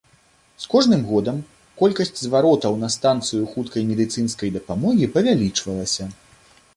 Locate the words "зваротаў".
2.21-2.77